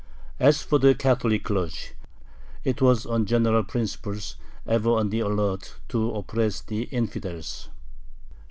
As 0.39 0.63
for 0.63 0.79
the 0.79 0.95
Catholic 0.95 1.43
clergy, 1.43 1.91
it 2.63 2.81
was 2.81 3.05
on 3.05 3.27
general 3.27 3.63
principles 3.63 4.35
ever 4.65 4.89
on 4.97 5.11
the 5.11 5.19
alert 5.19 5.75
to 5.89 6.09
oppress 6.15 6.59
the 6.61 6.85
"infidels." 6.85 7.69